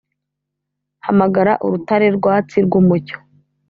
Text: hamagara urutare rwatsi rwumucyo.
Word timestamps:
hamagara 1.05 1.51
urutare 1.65 2.07
rwatsi 2.17 2.57
rwumucyo. 2.65 3.17